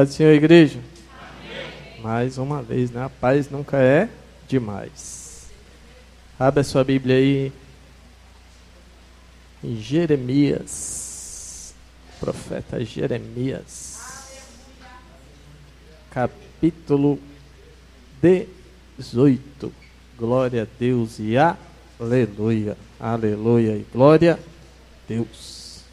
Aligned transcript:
Paz 0.00 0.08
do 0.08 0.14
Senhor, 0.14 0.32
igreja. 0.32 0.80
Amém. 1.12 2.02
Mais 2.02 2.38
uma 2.38 2.62
vez, 2.62 2.90
né? 2.90 3.04
A 3.04 3.10
paz 3.10 3.50
nunca 3.50 3.76
é 3.76 4.08
demais. 4.48 5.50
Abra 6.38 6.64
sua 6.64 6.82
Bíblia 6.82 7.16
aí 7.16 7.52
em 9.62 9.76
Jeremias. 9.76 11.74
Profeta 12.18 12.82
Jeremias. 12.82 14.00
Capítulo 16.10 17.20
18. 18.22 19.70
Glória 20.16 20.62
a 20.62 20.66
Deus 20.78 21.18
e 21.18 21.34
aleluia. 21.36 22.74
Aleluia 22.98 23.76
e 23.76 23.84
glória 23.92 24.36
a 24.36 24.38
Deus. 25.06 25.84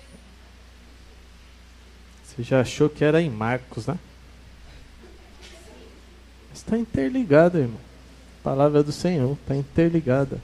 Você 2.23 2.43
já 2.43 2.61
achou 2.61 2.87
que 2.87 3.03
era 3.03 3.21
em 3.21 3.29
Marcos, 3.29 3.87
né? 3.87 3.99
Está 6.67 6.77
interligado, 6.77 7.57
irmão. 7.57 7.79
A 8.41 8.43
palavra 8.43 8.83
do 8.83 8.91
Senhor 8.91 9.37
está 9.41 9.55
interligada. 9.55 10.37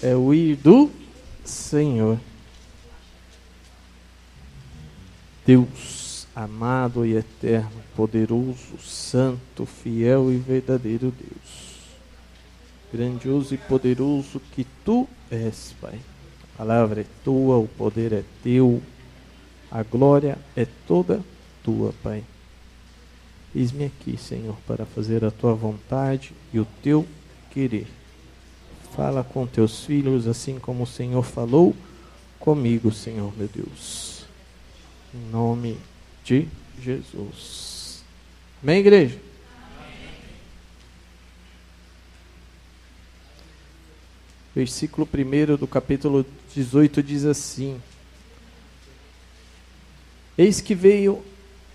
É 0.00 0.14
o 0.14 0.32
ir 0.32 0.54
do 0.54 0.88
Senhor. 1.44 2.20
Deus, 5.44 6.28
amado 6.36 7.04
e 7.04 7.16
eterno, 7.16 7.82
poderoso, 7.96 8.78
santo, 8.78 9.66
fiel 9.66 10.30
e 10.30 10.36
verdadeiro 10.36 11.12
Deus. 11.12 11.80
Grandioso 12.94 13.52
e 13.56 13.58
poderoso 13.58 14.40
que 14.52 14.64
tu 14.84 15.08
és, 15.28 15.74
Pai. 15.80 15.98
A 16.54 16.58
palavra 16.58 17.00
é 17.00 17.06
tua, 17.24 17.58
o 17.58 17.66
poder 17.66 18.12
é 18.12 18.22
teu 18.40 18.80
a 19.68 19.82
glória 19.82 20.38
é 20.56 20.66
toda 20.86 21.20
tua, 21.64 21.92
Pai. 22.02 22.24
Eis-me 23.54 23.86
aqui, 23.86 24.16
Senhor, 24.16 24.56
para 24.66 24.86
fazer 24.86 25.24
a 25.24 25.30
tua 25.30 25.54
vontade 25.54 26.32
e 26.52 26.60
o 26.60 26.66
teu 26.82 27.06
querer. 27.50 27.86
Fala 28.94 29.24
com 29.24 29.46
teus 29.46 29.84
filhos, 29.84 30.26
assim 30.26 30.58
como 30.58 30.84
o 30.84 30.86
Senhor 30.86 31.22
falou 31.22 31.74
comigo, 32.38 32.92
Senhor 32.92 33.36
meu 33.36 33.48
Deus. 33.48 34.24
Em 35.12 35.30
nome 35.30 35.76
de 36.24 36.46
Jesus. 36.80 38.02
Amém, 38.62 38.78
igreja? 38.78 39.18
Versículo 44.54 45.08
1 45.12 45.56
do 45.56 45.66
capítulo 45.66 46.26
18 46.54 47.02
diz 47.02 47.24
assim: 47.24 47.80
Eis 50.36 50.60
que 50.60 50.74
veio 50.74 51.22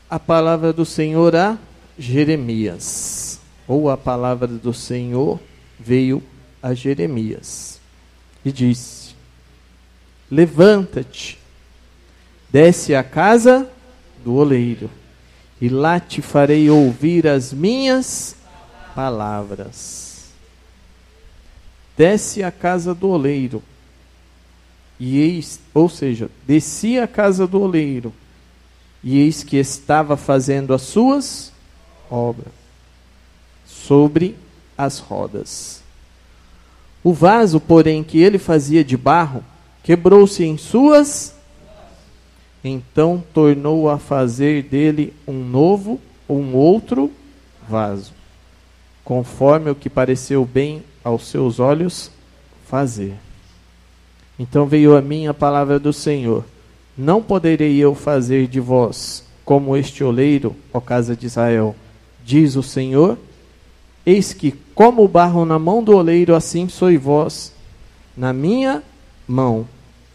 a 0.09 0.19
palavra 0.19 0.71
do 0.71 0.85
Senhor 0.85 1.35
a 1.35 1.57
Jeremias, 1.97 3.39
ou 3.67 3.89
a 3.89 3.97
palavra 3.97 4.47
do 4.47 4.73
Senhor 4.73 5.39
veio 5.79 6.21
a 6.61 6.73
Jeremias, 6.73 7.79
e 8.43 8.51
disse: 8.51 9.15
Levanta-te, 10.29 11.39
desce 12.49 12.93
à 12.93 13.03
casa 13.03 13.69
do 14.23 14.35
oleiro, 14.35 14.89
e 15.59 15.69
lá 15.69 15.99
te 15.99 16.21
farei 16.21 16.69
ouvir 16.69 17.27
as 17.27 17.51
minhas 17.51 18.35
palavras. 18.93 20.25
Desce 21.97 22.43
à 22.43 22.51
casa 22.51 22.93
do 22.93 23.09
oleiro, 23.09 23.63
e 24.99 25.19
eis, 25.19 25.59
ou 25.73 25.89
seja, 25.89 26.29
desci 26.45 26.99
à 26.99 27.07
casa 27.07 27.47
do 27.47 27.61
oleiro, 27.61 28.13
e 29.05 29.19
eis 29.19 29.43
que 29.43 29.57
estava 29.57 30.17
fazendo 30.17 30.73
as 30.73 30.81
suas 30.81 31.53
obras 32.09 32.51
sobre 33.67 34.35
as 34.75 34.97
rodas. 34.97 35.83
O 37.03 37.13
vaso, 37.13 37.59
porém, 37.59 38.03
que 38.03 38.17
ele 38.17 38.39
fazia 38.39 38.83
de 38.83 38.97
barro, 38.97 39.43
quebrou-se 39.83 40.43
em 40.43 40.57
suas. 40.57 41.35
Então 42.63 43.23
tornou 43.31 43.87
a 43.87 43.99
fazer 43.99 44.63
dele 44.63 45.13
um 45.27 45.37
novo, 45.37 46.01
um 46.27 46.55
outro 46.55 47.11
vaso, 47.69 48.11
conforme 49.03 49.69
o 49.69 49.75
que 49.75 49.87
pareceu 49.87 50.43
bem 50.45 50.83
aos 51.03 51.27
seus 51.27 51.59
olhos 51.59 52.09
fazer. 52.65 53.13
Então 54.39 54.65
veio 54.65 54.97
a 54.97 55.01
mim 55.01 55.27
a 55.27 55.33
palavra 55.33 55.77
do 55.77 55.93
Senhor 55.93 56.43
não 56.97 57.21
poderei 57.21 57.77
eu 57.77 57.93
fazer 57.93 58.47
de 58.47 58.59
vós 58.59 59.23
como 59.43 59.75
este 59.75 60.03
oleiro, 60.03 60.55
ó 60.73 60.79
casa 60.79 61.15
de 61.15 61.25
Israel, 61.25 61.75
diz 62.23 62.55
o 62.55 62.63
Senhor? 62.63 63.17
Eis 64.05 64.33
que, 64.33 64.51
como 64.73 65.03
o 65.03 65.07
barro 65.07 65.45
na 65.45 65.59
mão 65.59 65.83
do 65.83 65.95
oleiro, 65.95 66.35
assim 66.35 66.69
sois 66.69 67.01
vós 67.01 67.53
na 68.15 68.31
minha 68.31 68.83
mão, 69.27 69.67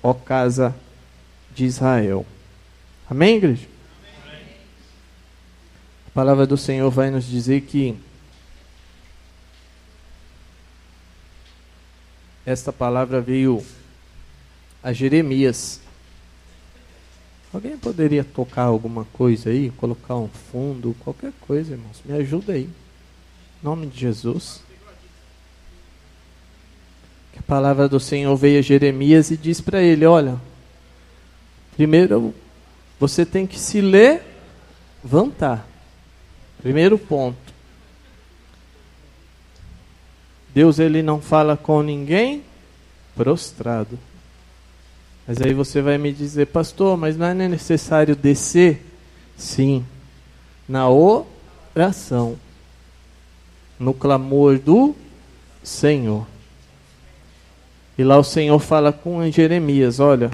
ó 0.03 0.15
casa 0.15 0.75
de 1.55 1.65
Israel. 1.65 2.25
Amém, 3.09 3.37
igreja? 3.37 3.67
Amém. 4.25 4.45
A 6.07 6.11
palavra 6.13 6.47
do 6.47 6.57
Senhor 6.57 6.91
vai 6.91 7.11
nos 7.11 7.27
dizer 7.27 7.63
que 7.63 7.97
esta 12.47 12.73
palavra 12.73 13.21
veio 13.21 13.63
a 14.83 14.93
Jeremias 14.93 15.81
Alguém 17.53 17.77
poderia 17.77 18.23
tocar 18.23 18.63
alguma 18.63 19.05
coisa 19.07 19.51
aí, 19.51 19.71
colocar 19.73 20.15
um 20.15 20.29
fundo, 20.29 20.95
qualquer 21.01 21.33
coisa, 21.41 21.73
irmãos? 21.73 22.01
Me 22.05 22.17
ajuda 22.17 22.53
aí. 22.53 22.65
Em 22.65 23.65
nome 23.65 23.89
de 23.89 23.99
Jesus. 23.99 24.63
Que 27.33 27.41
a 27.41 27.43
palavra 27.43 27.89
do 27.89 27.99
Senhor 27.99 28.37
veio 28.37 28.61
a 28.61 28.63
Jeremias 28.63 29.33
e 29.33 29.37
diz 29.37 29.61
para 29.61 29.83
ele: 29.83 30.07
Olha, 30.07 30.41
primeiro 31.77 32.33
você 33.01 33.27
tem 33.27 33.47
que 33.47 33.59
se 33.59 33.81
levantar. 33.81 35.67
Primeiro 36.63 36.99
ponto. 36.99 37.51
Deus 40.55 40.79
ele 40.79 41.03
não 41.03 41.21
fala 41.21 41.57
com 41.57 41.83
ninguém 41.83 42.45
prostrado. 43.17 43.99
Mas 45.31 45.41
aí 45.41 45.55
você 45.55 45.81
vai 45.81 45.97
me 45.97 46.13
dizer, 46.13 46.47
pastor, 46.47 46.97
mas 46.97 47.17
não 47.17 47.25
é 47.25 47.35
necessário 47.35 48.17
descer? 48.17 48.85
Sim. 49.37 49.87
Na 50.69 50.89
oração. 50.91 52.37
No 53.79 53.95
clamor 53.95 54.59
do 54.59 54.93
Senhor. 55.63 56.27
E 57.97 58.03
lá 58.03 58.19
o 58.19 58.25
Senhor 58.25 58.59
fala 58.59 58.93
com 58.93 59.31
Jeremias: 59.31 60.01
Olha, 60.01 60.33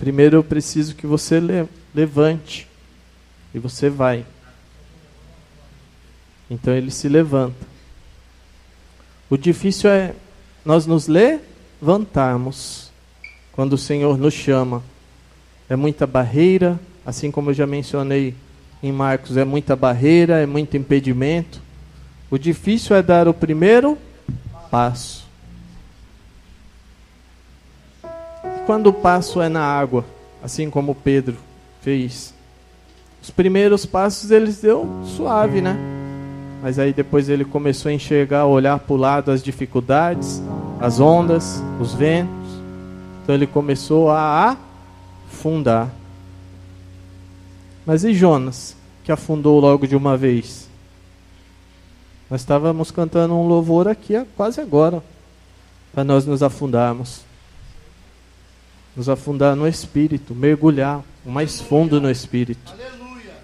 primeiro 0.00 0.38
eu 0.38 0.42
preciso 0.42 0.96
que 0.96 1.06
você 1.06 1.40
levante. 1.94 2.66
E 3.54 3.60
você 3.60 3.88
vai. 3.88 4.26
Então 6.50 6.74
ele 6.74 6.90
se 6.90 7.08
levanta. 7.08 7.64
O 9.30 9.36
difícil 9.36 9.90
é 9.90 10.12
nós 10.64 10.86
nos 10.86 11.06
levantarmos 11.06 12.92
quando 13.54 13.74
o 13.74 13.78
Senhor 13.78 14.18
nos 14.18 14.34
chama. 14.34 14.82
É 15.68 15.76
muita 15.76 16.06
barreira, 16.06 16.78
assim 17.06 17.30
como 17.30 17.50
eu 17.50 17.54
já 17.54 17.66
mencionei 17.66 18.34
em 18.82 18.92
Marcos, 18.92 19.36
é 19.36 19.44
muita 19.44 19.74
barreira, 19.74 20.40
é 20.40 20.46
muito 20.46 20.76
impedimento. 20.76 21.60
O 22.30 22.38
difícil 22.38 22.94
é 22.94 23.02
dar 23.02 23.26
o 23.28 23.34
primeiro 23.34 23.96
passo. 24.70 25.24
Quando 28.66 28.88
o 28.88 28.92
passo 28.92 29.40
é 29.40 29.48
na 29.48 29.62
água, 29.62 30.04
assim 30.42 30.68
como 30.68 30.94
Pedro 30.94 31.36
fez. 31.80 32.34
Os 33.22 33.30
primeiros 33.30 33.86
passos 33.86 34.30
eles 34.30 34.60
deu 34.60 34.86
suave, 35.04 35.60
né? 35.60 35.76
Mas 36.62 36.78
aí 36.78 36.92
depois 36.92 37.28
ele 37.28 37.44
começou 37.44 37.90
a 37.90 37.92
enxergar, 37.92 38.46
olhar 38.46 38.78
para 38.78 38.94
o 38.94 38.96
lado 38.96 39.30
as 39.30 39.42
dificuldades, 39.42 40.42
as 40.80 40.98
ondas, 40.98 41.62
os 41.80 41.94
ventos. 41.94 42.43
Então 43.24 43.34
ele 43.34 43.46
começou 43.46 44.10
a 44.10 44.54
afundar. 45.26 45.90
Mas 47.86 48.04
e 48.04 48.12
Jonas, 48.12 48.76
que 49.02 49.10
afundou 49.10 49.58
logo 49.58 49.86
de 49.86 49.96
uma 49.96 50.14
vez? 50.14 50.68
Nós 52.28 52.42
estávamos 52.42 52.90
cantando 52.90 53.34
um 53.34 53.48
louvor 53.48 53.88
aqui 53.88 54.22
quase 54.36 54.60
agora, 54.60 55.02
para 55.90 56.04
nós 56.04 56.26
nos 56.26 56.42
afundarmos. 56.42 57.22
Nos 58.94 59.08
afundar 59.08 59.56
no 59.56 59.66
Espírito, 59.66 60.34
mergulhar 60.34 61.02
o 61.24 61.30
mais 61.30 61.62
fundo 61.62 61.98
no 62.02 62.10
Espírito. 62.10 62.74
Aleluia. 62.74 63.36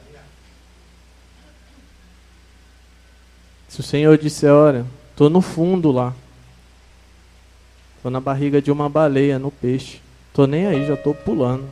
Se 3.66 3.80
o 3.80 3.82
Senhor 3.82 4.18
disser, 4.18 4.52
olha, 4.52 4.84
estou 5.10 5.30
no 5.30 5.40
fundo 5.40 5.90
lá, 5.90 6.14
Tô 8.02 8.08
na 8.08 8.20
barriga 8.20 8.62
de 8.62 8.70
uma 8.72 8.88
baleia, 8.88 9.38
no 9.38 9.50
peixe. 9.50 10.00
Tô 10.32 10.46
nem 10.46 10.66
aí, 10.66 10.86
já 10.86 10.96
tô 10.96 11.12
pulando. 11.12 11.64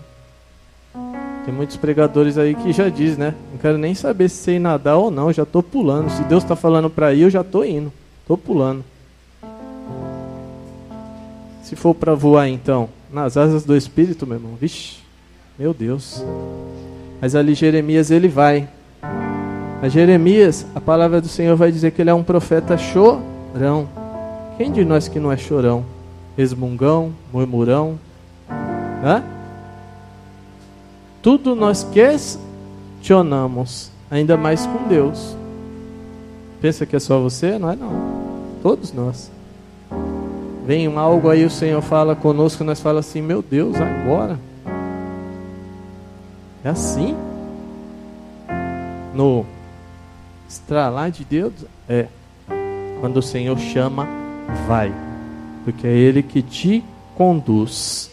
Tem 1.44 1.54
muitos 1.54 1.78
pregadores 1.78 2.36
aí 2.36 2.54
que 2.54 2.72
já 2.72 2.90
diz, 2.90 3.16
né? 3.16 3.34
Não 3.50 3.58
quero 3.58 3.78
nem 3.78 3.94
saber 3.94 4.28
se 4.28 4.36
sei 4.36 4.58
nadar 4.58 4.98
ou 4.98 5.10
não, 5.10 5.32
já 5.32 5.44
estou 5.44 5.62
pulando. 5.62 6.10
Se 6.10 6.22
Deus 6.24 6.42
está 6.42 6.54
falando 6.54 6.90
para 6.90 7.14
ir, 7.14 7.22
eu 7.22 7.30
já 7.30 7.40
estou 7.40 7.64
indo. 7.64 7.90
Estou 8.20 8.36
pulando. 8.36 8.84
Se 11.62 11.74
for 11.74 11.94
para 11.94 12.14
voar 12.14 12.48
então, 12.48 12.90
nas 13.10 13.38
asas 13.38 13.64
do 13.64 13.74
Espírito, 13.74 14.26
meu 14.26 14.36
irmão, 14.36 14.52
vixe, 14.60 14.98
meu 15.58 15.72
Deus. 15.72 16.22
Mas 17.20 17.34
ali 17.34 17.54
Jeremias 17.54 18.10
ele 18.10 18.28
vai. 18.28 18.68
A 19.80 19.88
Jeremias, 19.88 20.66
a 20.74 20.80
palavra 20.80 21.20
do 21.20 21.28
Senhor 21.28 21.56
vai 21.56 21.72
dizer 21.72 21.92
que 21.92 22.02
ele 22.02 22.10
é 22.10 22.14
um 22.14 22.22
profeta 22.22 22.76
chorão. 22.76 23.88
Quem 24.58 24.70
de 24.70 24.84
nós 24.84 25.08
que 25.08 25.18
não 25.18 25.32
é 25.32 25.36
chorão? 25.38 25.84
Resmungão, 26.38 27.12
murmurão? 27.32 27.98
Hã? 29.04 29.24
Tudo 31.20 31.56
nós 31.56 31.84
questionamos, 33.02 33.90
ainda 34.08 34.36
mais 34.36 34.64
com 34.64 34.86
Deus. 34.86 35.36
Pensa 36.60 36.86
que 36.86 36.94
é 36.94 37.00
só 37.00 37.20
você? 37.20 37.58
Não 37.58 37.72
é 37.72 37.74
não. 37.74 37.90
Todos 38.62 38.92
nós. 38.92 39.32
Vem 40.64 40.86
algo 40.96 41.28
aí, 41.28 41.44
o 41.44 41.50
Senhor 41.50 41.82
fala 41.82 42.14
conosco, 42.14 42.62
nós 42.62 42.80
fala 42.80 43.00
assim, 43.00 43.20
meu 43.20 43.42
Deus, 43.42 43.74
agora. 43.74 44.38
É 46.62 46.68
assim? 46.68 47.16
No 49.12 49.44
estralar 50.48 51.10
de 51.10 51.24
Deus? 51.24 51.52
É. 51.88 52.06
Quando 53.00 53.16
o 53.16 53.22
Senhor 53.22 53.58
chama, 53.58 54.06
vai. 54.68 55.07
Porque 55.68 55.86
é 55.86 55.92
Ele 55.92 56.22
que 56.22 56.40
te 56.40 56.82
conduz. 57.14 58.10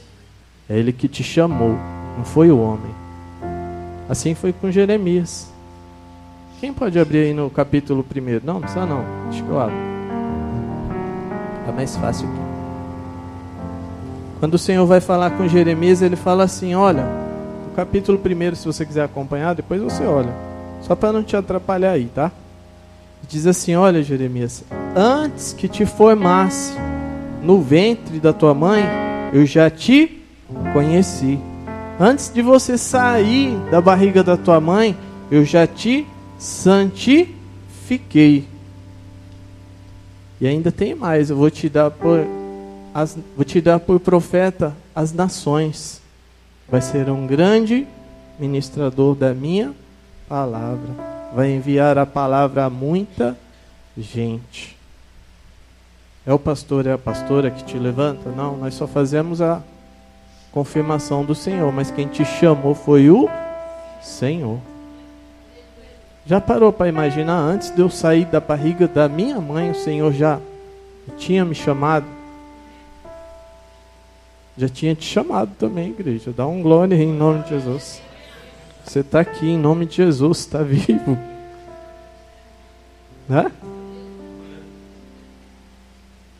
É 0.68 0.78
Ele 0.78 0.92
que 0.92 1.08
te 1.08 1.24
chamou. 1.24 1.78
Não 2.18 2.26
foi 2.26 2.52
o 2.52 2.60
homem. 2.60 2.94
Assim 4.10 4.36
foi 4.36 4.52
com 4.52 4.70
Jeremias. 4.70 5.50
Quem 6.60 6.74
pode 6.74 7.00
abrir 7.00 7.20
aí 7.20 7.34
no 7.34 7.50
capítulo 7.50 8.04
primeiro? 8.04 8.46
Não, 8.46 8.56
não 8.56 8.62
precisa 8.62 8.86
não. 8.86 9.06
Deixa 9.30 9.42
que 9.42 9.50
eu 9.50 9.58
abro. 9.58 9.76
Tá 11.66 11.72
mais 11.72 11.96
fácil 11.96 12.28
aqui. 12.28 12.40
Quando 14.42 14.56
o 14.56 14.60
Senhor 14.60 14.86
vai 14.86 15.00
falar 15.00 15.32
com 15.32 15.48
Jeremias, 15.48 16.02
ele 16.02 16.18
fala 16.18 16.44
assim: 16.44 16.76
Olha, 16.76 17.06
o 17.72 17.74
capítulo 17.74 18.18
primeiro, 18.18 18.58
se 18.58 18.66
você 18.66 18.86
quiser 18.86 19.06
acompanhar, 19.06 19.56
depois 19.56 19.82
você 19.82 20.04
olha. 20.04 20.34
Só 20.82 20.94
para 20.94 21.14
não 21.14 21.24
te 21.24 21.38
atrapalhar 21.38 21.92
aí, 21.92 22.12
tá? 22.14 22.34
Diz 23.30 23.48
assim: 23.48 23.76
Olha, 23.76 24.04
Jeremias, 24.04 24.62
antes 24.94 25.54
que 25.54 25.70
te 25.70 25.86
formasse 25.86 26.74
no 27.46 27.62
ventre 27.62 28.20
da 28.20 28.34
tua 28.34 28.56
mãe, 28.56 28.84
eu 29.32 29.46
já 29.46 29.70
te 29.70 30.20
conheci. 30.74 31.40
Antes 32.00 32.34
de 32.34 32.42
você 32.42 32.76
sair 32.76 33.56
da 33.70 33.80
barriga 33.80 34.24
da 34.24 34.36
tua 34.36 34.60
mãe, 34.60 34.98
eu 35.30 35.46
já 35.46 35.68
te 35.68 36.08
santifiquei. 36.40 37.28
E 40.42 40.48
ainda 40.48 40.72
tem 40.72 40.96
mais, 40.96 41.30
eu 41.30 41.38
vou 41.38 41.52
te 41.52 41.70
dar 41.70 41.92
por 41.92 42.26
as, 42.94 43.16
vou 43.36 43.46
te 43.46 43.62
dar 43.62 43.80
por 43.80 44.00
profeta 44.00 44.76
as 44.96 45.14
nações. 45.14 46.02
Vai 46.68 46.82
ser 46.82 47.12
um 47.12 47.28
grande 47.28 47.86
ministrador 48.40 49.16
da 49.16 49.36
minha 49.36 49.72
palavra. 50.28 50.90
Vai 51.34 51.52
enviar 51.52 51.98
a 51.98 52.08
palavra 52.08 52.66
a 52.66 52.70
muita 52.72 53.38
gente. 53.96 54.75
É 56.26 56.34
o 56.34 56.40
pastor, 56.40 56.88
é 56.88 56.94
a 56.94 56.98
pastora 56.98 57.52
que 57.52 57.64
te 57.64 57.78
levanta? 57.78 58.32
Não, 58.32 58.58
nós 58.58 58.74
só 58.74 58.88
fazemos 58.88 59.42
a 59.42 59.62
confirmação 60.52 61.24
do 61.24 61.36
Senhor, 61.36 61.72
mas 61.72 61.92
quem 61.92 62.08
te 62.08 62.26
chamou 62.26 62.74
foi 62.74 63.10
o 63.10 63.30
Senhor. 64.02 64.60
Já 66.26 66.42
parou 66.42 66.74
para 66.74 66.88
imaginar 66.88 67.38
antes 67.38 67.70
de 67.70 67.80
eu 67.80 67.90
sair 67.90 68.26
da 68.26 68.40
barriga 68.40 68.88
da 68.88 69.08
minha 69.08 69.40
mãe, 69.40 69.70
o 69.70 69.76
Senhor 69.76 70.12
já 70.12 70.40
tinha 71.18 71.46
me 71.46 71.54
chamado? 71.54 72.06
Já 74.58 74.68
tinha 74.68 74.96
te 74.96 75.06
chamado 75.06 75.52
também, 75.60 75.90
igreja. 75.90 76.34
Dá 76.36 76.48
um 76.48 76.64
glória 76.64 76.96
em 76.96 77.14
nome 77.14 77.44
de 77.44 77.50
Jesus. 77.50 78.02
Você 78.84 79.00
está 79.00 79.20
aqui 79.20 79.48
em 79.48 79.58
nome 79.58 79.86
de 79.86 79.98
Jesus, 79.98 80.40
está 80.40 80.64
vivo. 80.64 81.18
Né? 83.28 83.52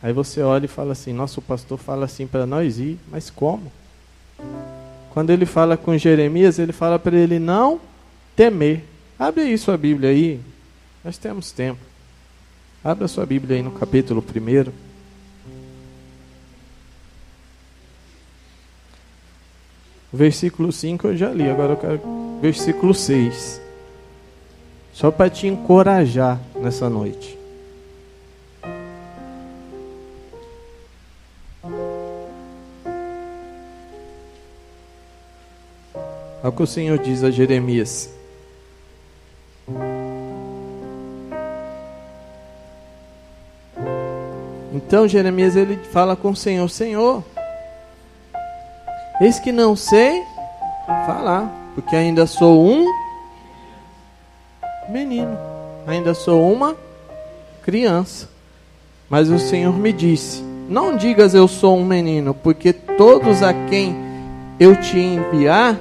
Aí 0.02 0.12
você 0.12 0.42
olha 0.42 0.66
e 0.66 0.68
fala 0.68 0.92
assim: 0.92 1.12
Nosso 1.12 1.40
pastor 1.40 1.78
fala 1.78 2.04
assim 2.04 2.26
para 2.26 2.46
nós 2.46 2.78
ir, 2.78 2.98
mas 3.10 3.30
como? 3.30 3.72
Quando 5.10 5.30
ele 5.30 5.46
fala 5.46 5.76
com 5.76 5.96
Jeremias, 5.96 6.58
ele 6.58 6.72
fala 6.72 6.98
para 6.98 7.16
ele 7.16 7.38
não 7.38 7.80
temer. 8.34 8.84
Abre 9.18 9.44
aí 9.44 9.56
sua 9.56 9.76
Bíblia 9.76 10.10
aí. 10.10 10.40
Nós 11.02 11.16
temos 11.16 11.52
tempo. 11.52 11.80
Abra 12.84 13.08
sua 13.08 13.24
Bíblia 13.24 13.56
aí 13.56 13.62
no 13.62 13.70
capítulo 13.70 14.22
1. 14.22 14.70
Versículo 20.12 20.70
5 20.70 21.08
eu 21.08 21.16
já 21.16 21.30
li, 21.30 21.48
agora 21.48 21.72
eu 21.72 21.76
quero 21.76 22.00
versículo 22.40 22.94
6. 22.94 23.60
Só 24.92 25.10
para 25.10 25.28
te 25.28 25.46
encorajar 25.46 26.40
nessa 26.54 26.88
noite. 26.88 27.38
Olha 36.46 36.52
o 36.52 36.56
que 36.56 36.62
o 36.62 36.66
Senhor 36.66 36.96
diz 36.96 37.24
a 37.24 37.30
Jeremias. 37.32 38.08
Então 44.72 45.08
Jeremias 45.08 45.56
ele 45.56 45.76
fala 45.90 46.14
com 46.14 46.30
o 46.30 46.36
Senhor: 46.36 46.70
Senhor, 46.70 47.24
eis 49.20 49.40
que 49.40 49.50
não 49.50 49.74
sei 49.74 50.22
falar, 51.04 51.52
porque 51.74 51.96
ainda 51.96 52.28
sou 52.28 52.64
um 52.64 52.86
menino, 54.88 55.36
ainda 55.84 56.14
sou 56.14 56.48
uma 56.52 56.76
criança. 57.64 58.28
Mas 59.10 59.30
o 59.30 59.38
Senhor 59.40 59.76
me 59.76 59.92
disse: 59.92 60.44
Não 60.68 60.96
digas 60.96 61.34
eu 61.34 61.48
sou 61.48 61.76
um 61.76 61.84
menino, 61.84 62.32
porque 62.32 62.72
todos 62.72 63.42
a 63.42 63.52
quem 63.68 63.96
eu 64.60 64.80
te 64.80 64.96
enviar 64.96 65.76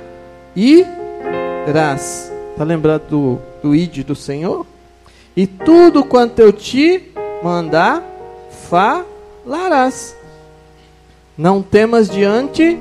irás. 0.56 2.32
Está 2.52 2.64
lembrado 2.64 3.04
do, 3.10 3.40
do 3.62 3.76
id 3.76 4.04
do 4.04 4.16
Senhor? 4.16 4.66
E 5.36 5.46
tudo 5.46 6.06
quanto 6.06 6.40
eu 6.40 6.54
te 6.54 7.12
mandar, 7.44 8.02
falarás. 8.70 10.16
Não 11.38 11.62
temas 11.62 12.10
diante, 12.10 12.80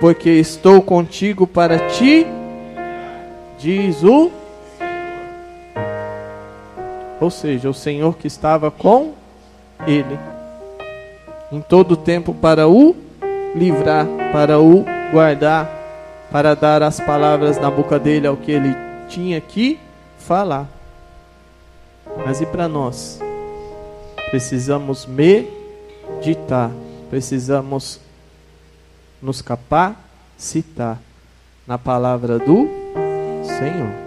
porque 0.00 0.30
estou 0.30 0.82
contigo 0.82 1.46
para 1.46 1.78
ti, 1.88 2.26
diz 3.58 4.02
o 4.02 4.30
ou 7.20 7.30
seja, 7.30 7.68
o 7.68 7.74
Senhor 7.74 8.16
que 8.16 8.26
estava 8.26 8.70
com 8.70 9.12
ele 9.86 10.18
em 11.50 11.60
todo 11.60 11.96
tempo 11.96 12.34
para 12.34 12.68
o 12.68 12.94
livrar, 13.54 14.06
para 14.32 14.60
o 14.60 14.84
guardar, 15.12 15.70
para 16.30 16.54
dar 16.54 16.82
as 16.82 17.00
palavras 17.00 17.58
na 17.58 17.70
boca 17.70 17.98
dele 17.98 18.26
ao 18.26 18.36
que 18.36 18.50
ele 18.50 18.74
tinha 19.08 19.40
que 19.40 19.78
falar. 20.18 20.66
Mas 22.24 22.40
e 22.40 22.46
para 22.46 22.68
nós? 22.68 23.20
Precisamos 24.30 25.06
meditar, 25.06 26.70
precisamos 27.08 28.00
nos 29.22 29.40
capacitar 29.40 30.98
na 31.66 31.78
palavra 31.78 32.38
do 32.38 32.68
Senhor. 33.44 34.06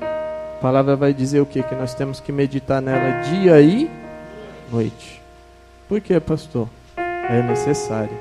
A 0.00 0.58
palavra 0.60 0.96
vai 0.96 1.14
dizer 1.14 1.40
o 1.40 1.46
que? 1.46 1.62
Que 1.62 1.74
nós 1.74 1.94
temos 1.94 2.20
que 2.20 2.32
meditar 2.32 2.82
nela 2.82 3.22
dia 3.22 3.60
e 3.60 3.90
noite. 4.70 5.22
Por 5.88 6.00
que, 6.00 6.18
pastor? 6.18 6.68
É 6.96 7.42
necessário. 7.42 8.18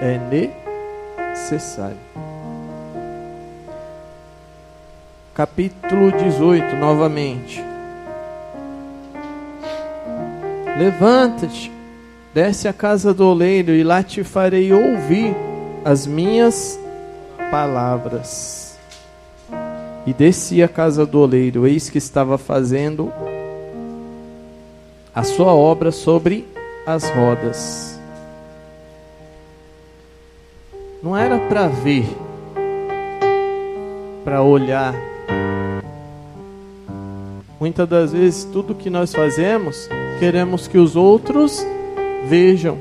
É 0.00 0.18
necessário 0.18 0.69
necessário. 1.30 1.96
Capítulo 5.34 6.12
18, 6.12 6.76
novamente. 6.76 7.64
Levanta-te, 10.76 11.72
desce 12.34 12.68
à 12.68 12.72
casa 12.72 13.14
do 13.14 13.26
oleiro, 13.26 13.70
e 13.72 13.82
lá 13.82 14.02
te 14.02 14.24
farei 14.24 14.72
ouvir 14.72 15.34
as 15.84 16.06
minhas 16.06 16.78
palavras. 17.50 18.78
E 20.06 20.12
desci 20.12 20.62
à 20.62 20.68
casa 20.68 21.06
do 21.06 21.20
oleiro, 21.20 21.66
eis 21.66 21.88
que 21.88 21.98
estava 21.98 22.36
fazendo 22.36 23.12
a 25.14 25.22
sua 25.22 25.52
obra 25.54 25.92
sobre 25.92 26.46
as 26.86 27.08
rodas. 27.10 27.99
Não 31.02 31.16
era 31.16 31.38
para 31.38 31.66
ver, 31.66 32.04
para 34.22 34.42
olhar. 34.42 34.94
Muitas 37.58 37.88
das 37.88 38.12
vezes, 38.12 38.44
tudo 38.44 38.74
que 38.74 38.90
nós 38.90 39.14
fazemos, 39.14 39.88
queremos 40.18 40.66
que 40.66 40.78
os 40.78 40.96
outros 40.96 41.64
vejam. 42.26 42.78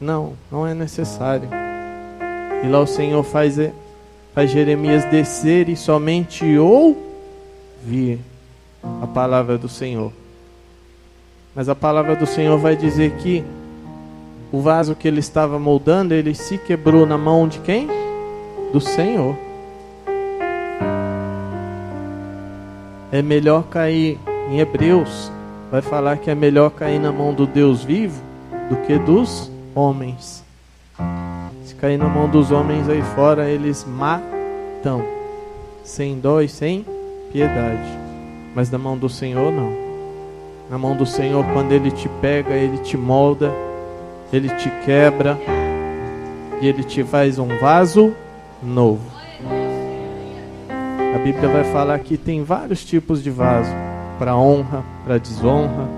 Não, 0.00 0.34
não 0.50 0.66
é 0.66 0.74
necessário. 0.74 1.48
E 2.62 2.68
lá 2.68 2.80
o 2.80 2.86
Senhor 2.86 3.22
faz, 3.22 3.58
é, 3.58 3.72
faz 4.34 4.50
Jeremias 4.50 5.04
descer 5.06 5.68
e 5.68 5.76
somente 5.76 6.44
ouvir 6.58 8.18
a 9.02 9.06
palavra 9.06 9.58
do 9.58 9.68
Senhor. 9.68 10.12
Mas 11.54 11.68
a 11.68 11.74
palavra 11.74 12.14
do 12.14 12.26
Senhor 12.26 12.58
vai 12.58 12.76
dizer 12.76 13.12
que 13.16 13.44
o 14.50 14.60
vaso 14.60 14.94
que 14.94 15.06
ele 15.06 15.20
estava 15.20 15.58
moldando, 15.58 16.14
ele 16.14 16.34
se 16.34 16.56
quebrou 16.56 17.04
na 17.04 17.18
mão 17.18 17.46
de 17.46 17.58
quem? 17.60 17.88
Do 18.72 18.80
Senhor. 18.80 19.36
É 23.12 23.22
melhor 23.22 23.64
cair 23.64 24.18
em 24.50 24.60
Hebreus, 24.60 25.30
vai 25.70 25.82
falar 25.82 26.18
que 26.18 26.30
é 26.30 26.34
melhor 26.34 26.70
cair 26.70 26.98
na 26.98 27.12
mão 27.12 27.32
do 27.32 27.46
Deus 27.46 27.84
vivo 27.84 28.22
do 28.68 28.76
que 28.76 28.98
dos 28.98 29.50
homens. 29.74 30.44
Se 31.64 31.74
cair 31.74 31.98
na 31.98 32.08
mão 32.08 32.28
dos 32.28 32.50
homens 32.50 32.88
aí 32.88 33.02
fora, 33.14 33.48
eles 33.48 33.84
matam, 33.84 35.02
sem 35.82 36.18
dó 36.18 36.40
e 36.40 36.48
sem 36.48 36.84
piedade. 37.32 37.88
Mas 38.54 38.70
na 38.70 38.78
mão 38.78 38.96
do 38.96 39.08
Senhor, 39.08 39.52
não. 39.52 39.72
Na 40.70 40.76
mão 40.76 40.96
do 40.96 41.06
Senhor, 41.06 41.44
quando 41.52 41.72
Ele 41.72 41.90
te 41.90 42.08
pega, 42.20 42.54
Ele 42.54 42.78
te 42.78 42.96
molda, 42.96 43.50
Ele 44.32 44.48
te 44.56 44.70
quebra 44.84 45.38
e 46.60 46.66
Ele 46.66 46.84
te 46.84 47.02
faz 47.04 47.38
um 47.38 47.48
vaso 47.58 48.14
novo. 48.62 49.18
A 51.14 51.18
Bíblia 51.18 51.48
vai 51.48 51.64
falar 51.64 51.98
que 52.00 52.16
tem 52.16 52.42
vários 52.44 52.84
tipos 52.84 53.22
de 53.22 53.30
vaso: 53.30 53.70
para 54.18 54.36
honra, 54.36 54.84
para 55.04 55.18
desonra. 55.18 55.88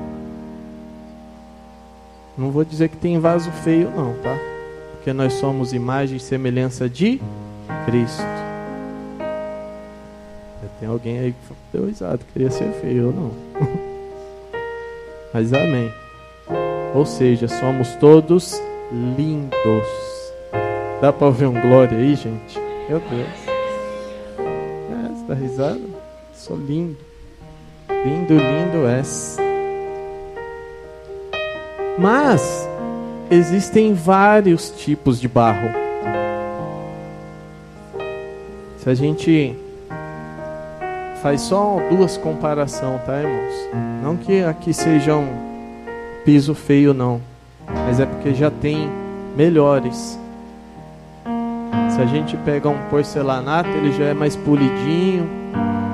Não 2.39 2.51
vou 2.51 2.65
dizer 2.65 2.89
que 2.89 2.97
tem 2.97 3.19
vaso 3.19 3.51
feio, 3.51 3.91
não, 3.91 4.15
tá? 4.23 4.39
Porque 4.93 5.13
nós 5.13 5.35
somos 5.35 5.73
imagem 5.73 6.17
e 6.17 6.21
semelhança 6.21 6.89
de 6.89 7.21
Cristo. 7.85 8.23
Tem 10.81 10.89
alguém 10.89 11.19
aí 11.19 11.33
que 11.33 11.55
deu 11.75 11.87
risada, 11.87 12.21
queria 12.33 12.51
ser 12.51 12.73
feio, 12.81 13.09
ou 13.09 13.13
não. 13.13 13.31
Mas 15.35 15.53
amém. 15.53 15.93
Ou 16.95 17.07
seja, 17.07 17.47
somos 17.47 17.95
todos 17.97 18.61
lindos. 18.91 19.87
Dá 21.01 21.13
para 21.13 21.29
ouvir 21.29 21.47
um 21.47 21.61
glória 21.61 21.97
aí, 21.97 22.15
gente? 22.17 22.59
Meu 22.89 23.01
Deus. 23.01 23.29
É, 24.39 25.09
você 25.09 25.25
tá 25.27 25.35
risada? 25.35 25.81
Sou 26.35 26.57
lindo. 26.57 26.97
Lindo, 28.05 28.35
lindo 28.35 28.87
és. 28.89 29.37
Mas 31.97 32.69
existem 33.31 33.95
vários 33.95 34.71
tipos 34.71 35.21
de 35.21 35.29
barro. 35.29 35.71
Se 38.79 38.91
a 38.91 38.95
gente 38.95 39.57
faz 41.23 41.43
só 41.43 41.79
duas 41.91 42.17
comparações, 42.17 43.03
tá, 43.05 43.21
irmãos? 43.21 43.55
Não 44.03 44.17
que 44.17 44.43
aqui 44.43 44.73
seja 44.73 45.15
um 45.15 45.50
piso 46.25 46.55
feio, 46.55 46.95
não. 46.95 47.21
Mas 47.67 48.01
é 48.01 48.07
porque 48.07 48.35
já 48.35 48.51
tem 48.51 48.91
melhores. 49.37 50.19
Se 51.91 52.01
a 52.01 52.07
gente 52.07 52.37
pega 52.39 52.69
um 52.69 52.79
porcelanato, 52.89 53.69
ele 53.69 53.93
já 53.93 54.07
é 54.07 54.15
mais 54.15 54.37
polidinho, 54.37 55.29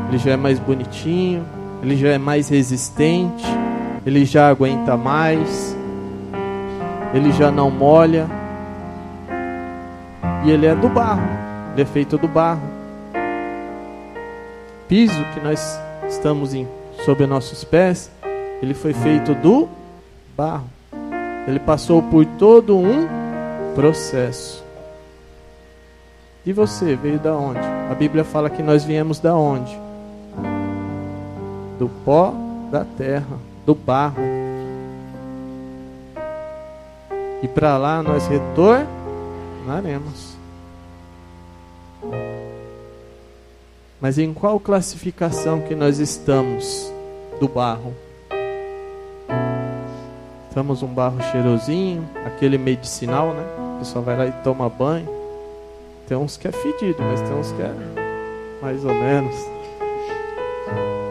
ele 0.08 0.18
já 0.18 0.32
é 0.32 0.36
mais 0.36 0.58
bonitinho, 0.58 1.44
ele 1.82 1.96
já 1.96 2.08
é 2.08 2.18
mais 2.18 2.48
resistente, 2.48 3.44
ele 4.04 4.24
já 4.24 4.48
aguenta 4.48 4.96
mais, 4.96 5.76
ele 7.12 7.32
já 7.32 7.50
não 7.50 7.70
molha. 7.70 8.26
E 10.44 10.50
ele 10.50 10.66
é 10.66 10.74
do 10.74 10.88
barro, 10.88 11.28
ele 11.72 11.82
é 11.82 11.84
feito 11.84 12.16
do 12.16 12.28
barro 12.28 12.76
piso 14.88 15.24
que 15.34 15.40
nós 15.40 15.78
estamos 16.08 16.54
em, 16.54 16.66
sob 17.04 17.26
nossos 17.26 17.64
pés, 17.64 18.10
ele 18.62 18.74
foi 18.74 18.92
feito 18.92 19.34
do 19.34 19.68
barro. 20.36 20.68
Ele 21.46 21.60
passou 21.60 22.02
por 22.02 22.24
todo 22.24 22.76
um 22.76 23.06
processo. 23.74 24.64
E 26.44 26.52
você 26.52 26.94
veio 26.94 27.18
da 27.18 27.34
onde? 27.34 27.58
A 27.58 27.94
Bíblia 27.94 28.24
fala 28.24 28.50
que 28.50 28.62
nós 28.62 28.84
viemos 28.84 29.18
da 29.18 29.34
onde? 29.34 29.76
Do 31.78 31.88
pó 32.04 32.34
da 32.70 32.84
terra, 32.84 33.38
do 33.64 33.74
barro. 33.74 34.22
E 37.42 37.48
para 37.48 37.76
lá 37.76 38.02
nós 38.02 38.28
retornaremos. 38.28 40.36
Mas 44.00 44.18
em 44.18 44.32
qual 44.32 44.60
classificação 44.60 45.60
que 45.62 45.74
nós 45.74 45.98
estamos 45.98 46.92
do 47.40 47.48
barro? 47.48 48.05
Estamos 50.56 50.82
um 50.82 50.86
barro 50.86 51.20
cheirosinho, 51.30 52.08
aquele 52.24 52.56
medicinal, 52.56 53.34
né? 53.34 53.44
O 53.74 53.78
pessoal 53.80 54.02
vai 54.02 54.16
lá 54.16 54.26
e 54.26 54.32
toma 54.42 54.70
banho. 54.70 55.06
Tem 56.08 56.16
uns 56.16 56.38
que 56.38 56.48
é 56.48 56.50
fedido, 56.50 56.96
mas 57.02 57.20
tem 57.20 57.38
uns 57.38 57.52
que 57.52 57.60
é 57.60 57.74
mais 58.62 58.82
ou 58.82 58.94
menos. 58.94 59.34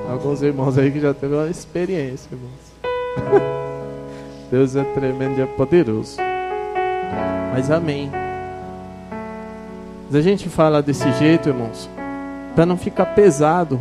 Alguns 0.09 0.41
irmãos 0.41 0.79
aí 0.79 0.89
que 0.89 0.99
já 0.99 1.13
teve 1.13 1.35
uma 1.35 1.47
experiência, 1.47 2.27
irmãos. 2.31 3.43
Deus 4.49 4.75
é 4.75 4.83
tremendo 4.83 5.37
e 5.37 5.43
é 5.43 5.45
poderoso. 5.45 6.17
Mas 7.53 7.69
amém. 7.69 8.09
Mas 10.07 10.15
a 10.15 10.21
gente 10.21 10.49
fala 10.49 10.81
desse 10.81 11.11
jeito, 11.19 11.49
irmãos, 11.49 11.87
para 12.55 12.65
não 12.65 12.77
ficar 12.77 13.05
pesado, 13.13 13.79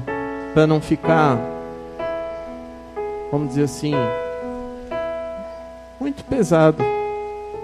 para 0.53 0.67
não 0.67 0.79
ficar, 0.79 1.39
vamos 3.33 3.49
dizer 3.49 3.63
assim, 3.63 3.95
muito 6.15 6.25
pesado. 6.25 6.79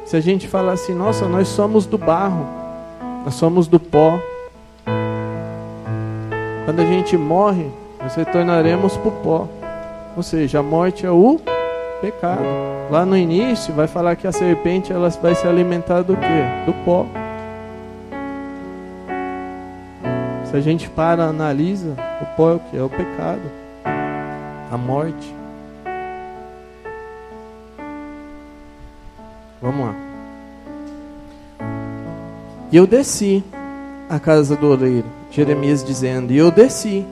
Se 0.04 0.16
a 0.16 0.20
gente 0.20 0.48
falar 0.48 0.72
assim, 0.72 0.92
nossa, 0.92 1.26
nós 1.26 1.46
somos 1.48 1.86
do 1.86 1.96
barro, 1.96 2.46
nós 3.24 3.34
somos 3.34 3.68
do 3.68 3.78
pó. 3.78 4.18
Quando 6.64 6.80
a 6.80 6.84
gente 6.84 7.16
morre, 7.16 7.66
nós 8.00 8.14
retornaremos 8.14 8.96
para 8.96 9.08
o 9.08 9.12
pó. 9.12 9.48
Ou 10.16 10.22
seja, 10.22 10.58
a 10.58 10.62
morte 10.62 11.06
é 11.06 11.10
o 11.10 11.40
pecado. 12.00 12.42
Lá 12.90 13.06
no 13.06 13.16
início 13.16 13.72
vai 13.72 13.86
falar 13.86 14.16
que 14.16 14.26
a 14.26 14.32
serpente 14.32 14.92
ela 14.92 15.08
vai 15.10 15.34
se 15.34 15.46
alimentar 15.46 16.02
do 16.02 16.16
que? 16.16 16.66
Do 16.66 16.72
pó. 16.84 17.06
Se 20.50 20.56
a 20.56 20.60
gente 20.60 20.90
para, 20.90 21.24
analisa, 21.24 21.94
o 22.20 22.26
pó 22.36 22.50
é 22.50 22.54
o 22.54 22.58
que? 22.58 22.76
É 22.76 22.82
o 22.82 22.90
pecado, 22.90 23.42
a 24.72 24.76
morte. 24.76 25.39
Vamos 29.60 29.86
lá. 29.86 29.94
E 32.72 32.76
eu 32.76 32.86
desci 32.86 33.44
à 34.08 34.18
casa 34.18 34.56
do 34.56 34.70
oleiro, 34.70 35.06
Jeremias 35.30 35.84
dizendo: 35.84 36.32
E 36.32 36.38
eu 36.38 36.50
desci, 36.50 37.04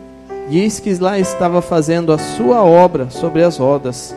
e 0.48 0.58
eis 0.58 0.80
que 0.80 0.94
lá 0.94 1.18
estava 1.18 1.60
fazendo 1.60 2.12
a 2.12 2.18
sua 2.18 2.62
obra 2.62 3.10
sobre 3.10 3.42
as 3.42 3.58
rodas. 3.58 4.14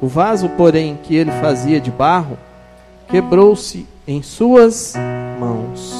O 0.00 0.06
vaso, 0.06 0.48
porém, 0.50 0.98
que 1.02 1.14
ele 1.14 1.30
fazia 1.32 1.80
de 1.80 1.90
barro, 1.90 2.38
quebrou-se 3.08 3.86
em 4.06 4.22
suas 4.22 4.94
mãos. 5.38 5.94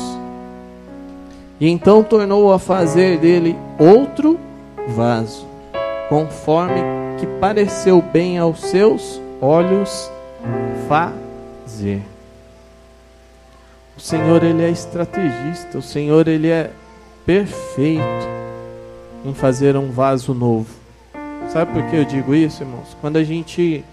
E 1.59 1.69
então 1.69 2.03
tornou 2.03 2.53
a 2.53 2.59
fazer 2.59 3.19
dele 3.19 3.57
outro 3.79 4.39
vaso, 4.89 5.47
conforme 6.09 6.81
que 7.19 7.27
pareceu 7.27 8.03
bem 8.03 8.39
aos 8.39 8.61
seus 8.61 9.21
olhos 9.41 10.11
fazer. 11.67 12.01
O 13.97 14.01
Senhor 14.01 14.45
ele 14.45 14.63
é 14.63 14.71
estrategista, 14.71 15.79
o 15.79 15.83
Senhor 15.83 16.29
ele 16.29 16.49
é 16.49 16.71
perfeito 17.27 18.29
em 19.25 19.35
fazer 19.35 19.77
um 19.77 19.91
vaso 19.91 20.33
novo. 20.33 20.73
Sabe 21.49 21.73
por 21.73 21.83
que 21.91 21.97
eu 21.97 22.05
digo 22.05 22.35
isso, 22.35 22.63
irmãos? 22.63 22.97
Quando 23.01 23.17
a 23.17 23.25
gente, 23.25 23.85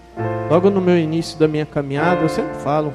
logo 0.48 0.70
no 0.70 0.80
meu 0.80 0.96
início 0.96 1.36
da 1.36 1.48
minha 1.48 1.66
caminhada, 1.66 2.22
eu 2.22 2.28
sempre 2.28 2.54
falo 2.58 2.94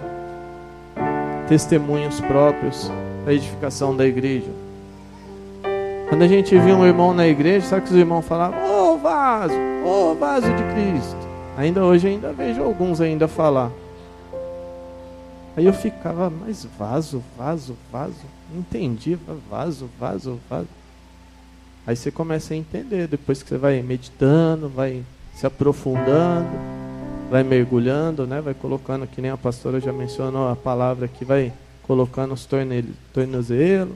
testemunhos 1.49 2.21
próprios 2.21 2.89
da 3.25 3.33
edificação 3.33 3.95
da 3.95 4.05
igreja. 4.05 4.51
Quando 6.07 6.21
a 6.21 6.27
gente 6.27 6.57
via 6.57 6.75
um 6.75 6.85
irmão 6.85 7.13
na 7.13 7.27
igreja, 7.27 7.65
sabe 7.65 7.81
que 7.83 7.91
os 7.91 7.97
irmãos 7.97 8.25
falavam, 8.25 8.59
ô 8.63 8.93
oh, 8.93 8.97
vaso, 8.97 9.53
ô 9.83 10.11
oh, 10.11 10.15
vaso 10.15 10.47
de 10.47 10.63
Cristo. 10.73 11.27
Ainda 11.57 11.83
hoje 11.83 12.07
ainda 12.07 12.31
vejo 12.31 12.63
alguns 12.63 13.01
ainda 13.01 13.27
falar. 13.27 13.71
Aí 15.57 15.65
eu 15.65 15.73
ficava, 15.73 16.29
mais 16.29 16.65
vaso, 16.77 17.23
vaso, 17.37 17.75
vaso. 17.91 18.25
Entendi, 18.55 19.17
vaso, 19.49 19.89
vaso, 19.99 20.39
vaso. 20.49 20.67
Aí 21.85 21.95
você 21.95 22.11
começa 22.11 22.53
a 22.53 22.57
entender, 22.57 23.07
depois 23.07 23.41
que 23.41 23.49
você 23.49 23.57
vai 23.57 23.81
meditando, 23.81 24.69
vai 24.69 25.03
se 25.33 25.45
aprofundando, 25.45 26.49
vai 27.29 27.43
mergulhando, 27.43 28.27
né? 28.27 28.41
Vai 28.41 28.53
colocando, 28.53 29.07
que 29.07 29.21
nem 29.21 29.31
a 29.31 29.37
pastora 29.37 29.79
já 29.79 29.91
mencionou 29.91 30.49
a 30.49 30.55
palavra 30.55 31.07
que 31.07 31.25
vai 31.25 31.51
colocando 31.83 32.33
os 32.33 32.47
tornozelos. 33.13 33.95